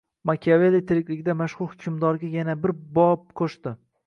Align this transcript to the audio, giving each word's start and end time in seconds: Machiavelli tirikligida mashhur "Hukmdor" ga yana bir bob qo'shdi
Machiavelli 0.29 0.79
tirikligida 0.91 1.35
mashhur 1.43 1.69
"Hukmdor" 1.75 2.19
ga 2.25 2.33
yana 2.39 2.57
bir 2.65 2.77
bob 2.99 3.29
qo'shdi 3.45 3.79